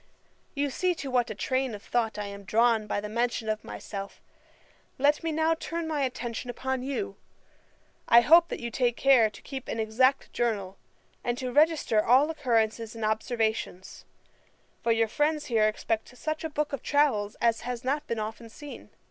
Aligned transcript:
'You 0.55 0.71
see 0.71 0.95
to 0.95 1.11
what 1.11 1.29
a 1.29 1.35
train 1.35 1.75
of 1.75 1.83
thought 1.83 2.17
I 2.17 2.25
am 2.25 2.43
drawn 2.43 2.87
by 2.87 2.99
the 3.01 3.07
mention 3.07 3.47
of 3.49 3.63
myself. 3.63 4.19
Let 4.97 5.21
me 5.21 5.31
now 5.31 5.53
turn 5.53 5.87
my 5.87 6.01
attention 6.01 6.49
upon 6.49 6.81
you. 6.81 7.17
I 8.07 8.21
hope 8.21 8.51
you 8.51 8.71
take 8.71 8.97
care 8.97 9.29
to 9.29 9.41
keep 9.43 9.67
an 9.67 9.79
exact 9.79 10.33
journal, 10.33 10.79
and 11.23 11.37
to 11.37 11.51
register 11.53 12.03
all 12.03 12.31
occurrences 12.31 12.95
and 12.95 13.05
observations; 13.05 14.05
for 14.81 14.91
your 14.91 15.07
friends 15.07 15.45
here 15.45 15.67
expect 15.67 16.17
such 16.17 16.43
a 16.43 16.49
book 16.49 16.73
of 16.73 16.81
travels 16.81 17.35
as 17.39 17.61
has 17.61 17.83
not 17.83 18.07
been 18.07 18.17
often 18.17 18.49
seen. 18.49 18.89